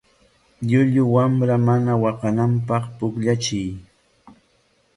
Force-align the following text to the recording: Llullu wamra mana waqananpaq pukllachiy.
Llullu 0.67 1.03
wamra 1.13 1.55
mana 1.67 1.93
waqananpaq 2.03 2.83
pukllachiy. 2.97 3.69